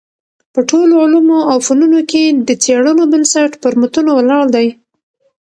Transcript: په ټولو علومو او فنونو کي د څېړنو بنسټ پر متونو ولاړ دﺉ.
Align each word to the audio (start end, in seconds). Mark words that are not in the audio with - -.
په 0.53 0.59
ټولو 0.69 0.93
علومو 1.03 1.39
او 1.51 1.57
فنونو 1.65 1.99
کي 2.11 2.23
د 2.47 2.49
څېړنو 2.63 3.03
بنسټ 3.11 3.51
پر 3.63 3.73
متونو 3.81 4.11
ولاړ 4.15 4.43
دﺉ. 4.55 4.69